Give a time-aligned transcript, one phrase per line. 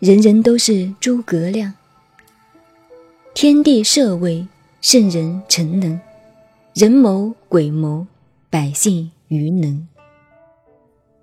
[0.00, 1.74] 人人都是诸葛亮。
[3.34, 4.46] 天地社稷，
[4.80, 6.00] 圣人臣能；
[6.72, 8.06] 人谋鬼谋，
[8.48, 9.86] 百姓愚能。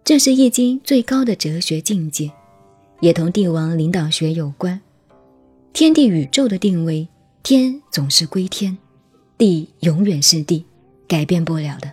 [0.03, 2.31] 这是易经最高的哲学境界，
[2.99, 4.79] 也同帝王领导学有关。
[5.73, 7.07] 天地宇宙的定位，
[7.41, 8.77] 天总是归天，
[9.39, 10.63] 地永远是地，
[11.07, 11.91] 改变不了的。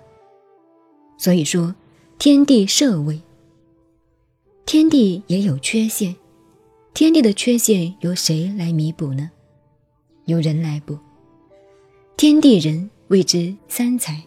[1.16, 1.74] 所以说，
[2.19, 3.22] 天地社稷，
[4.66, 6.14] 天地也有缺陷，
[6.94, 9.28] 天地的缺陷由谁来弥补呢？
[10.26, 10.96] 由人来补。
[12.16, 14.22] 天地人谓之三才，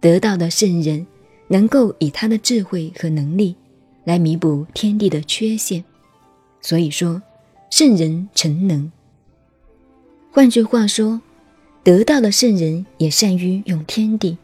[0.00, 1.06] 得道的圣人
[1.46, 3.54] 能够以他的智慧和能力
[4.02, 5.84] 来弥补天地的缺陷，
[6.60, 7.22] 所以说
[7.70, 8.90] 圣人成能。
[10.32, 11.22] 换句话说，
[11.84, 14.36] 得道的圣人也善于用天地。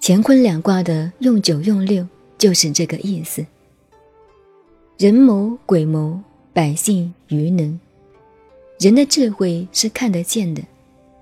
[0.00, 2.06] 乾坤两卦的用九用六
[2.38, 3.44] 就是这个意思。
[4.98, 6.18] 人谋鬼谋，
[6.54, 7.78] 百姓愚能。
[8.80, 10.62] 人的智慧是看得见的，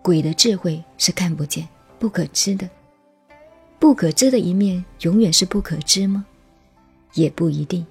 [0.00, 1.66] 鬼的智慧是看不见、
[1.98, 2.70] 不可知的。
[3.80, 6.24] 不可知的一面永远是不可知吗？
[7.14, 7.84] 也不一定。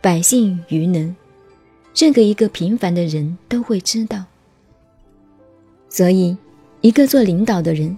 [0.00, 1.14] 百姓愚能，
[1.94, 4.24] 任何一个平凡的人都会知道。
[5.88, 6.36] 所以，
[6.80, 7.96] 一个做领导的人，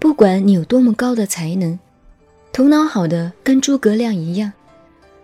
[0.00, 1.78] 不管你有多么高的才能，
[2.52, 4.52] 头脑好的跟诸葛亮一样，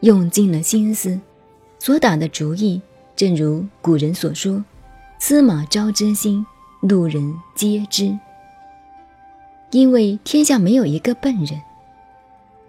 [0.00, 1.18] 用尽了心思，
[1.78, 2.80] 所打的主意，
[3.16, 4.64] 正如古人所说。
[5.18, 6.46] 司马昭之心，
[6.80, 8.16] 路人皆知。
[9.72, 11.60] 因为天下没有一个笨人，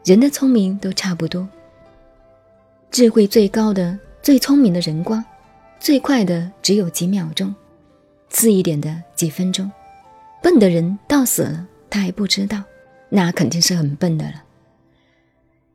[0.04, 1.48] 人的聪明都差不多。
[2.90, 5.24] 智慧最高的、最聪明的人光，
[5.80, 7.54] 最快的只有几秒钟，
[8.30, 9.72] 次一点的几分钟。
[10.42, 12.64] 笨的人到死了，他还不知道，
[13.10, 14.44] 那肯定是很笨的了。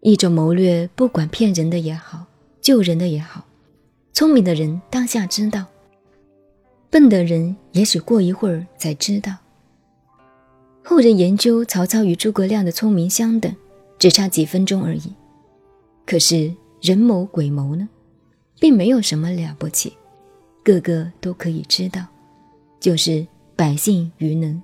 [0.06, 2.26] 一种谋略，不管骗人的也好，
[2.60, 3.42] 救人的也好，
[4.12, 5.65] 聪明的人当下知道。
[6.91, 9.34] 笨的人也许过一会儿才知道。
[10.82, 13.50] 后人研究曹操与诸葛亮的聪明相等，
[13.98, 15.10] 只差几分钟而已。
[16.04, 17.88] 可是人谋鬼谋呢，
[18.60, 19.94] 并没有什么了不起，
[20.62, 22.04] 个个都可以知道，
[22.78, 23.26] 就是
[23.56, 24.60] 百姓愚能。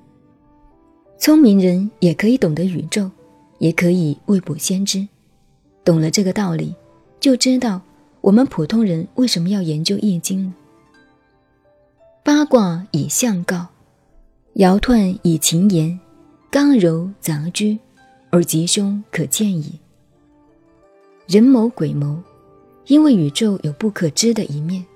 [1.19, 3.11] 聪明人也可以懂得宇宙，
[3.59, 5.09] 也可以未卜先知。
[5.91, 6.73] 懂了这个道理，
[7.19, 7.81] 就知道
[8.21, 10.53] 我们普通人为什么要研究易经了。
[12.23, 13.67] 八卦以象告，
[14.55, 15.99] 爻彖以情言，
[16.49, 17.77] 刚柔杂居，
[18.31, 19.81] 而吉凶可见矣。
[21.27, 22.23] 人谋鬼谋，
[22.87, 24.87] 因为宇宙有不可知的一面，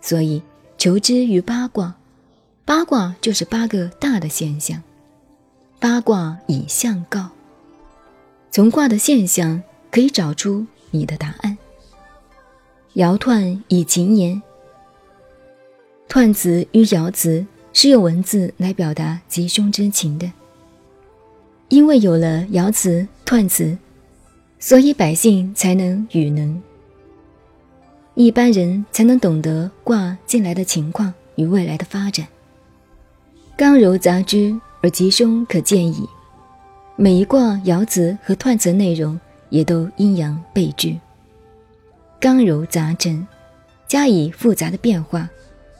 [0.00, 0.42] 所以
[0.76, 1.94] 求知于八卦。
[2.64, 4.82] 八卦就是八个大的现象。
[5.78, 7.28] 八卦以象告，
[8.50, 11.56] 从卦的现象可以找出你的答案。
[12.94, 14.42] 爻彖以情言。
[16.08, 20.30] 彖辞与爻辞是用文字来表达吉凶之情的，
[21.68, 23.78] 因为有了爻辞、彖辞，
[24.58, 26.60] 所以百姓才能语能，
[28.14, 32.26] 一般人才能懂得卦近来的情况与未来的发展。
[33.56, 36.08] 刚柔杂居而吉凶可见矣。
[36.96, 39.18] 每一卦爻辞和彖辞内容
[39.52, 40.96] 也都阴阳备至，
[42.18, 43.26] 刚柔杂陈，
[43.86, 45.28] 加以复杂的变化。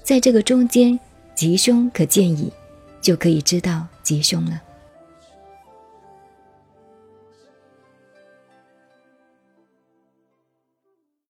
[0.03, 1.01] 在这个中间，
[1.35, 2.53] 吉凶可见矣，
[3.01, 4.61] 就可以知道吉凶了。